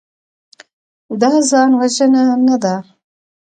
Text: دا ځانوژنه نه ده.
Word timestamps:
دا 1.21 1.31
ځانوژنه 1.49 2.23
نه 2.47 2.55
ده. 2.63 2.75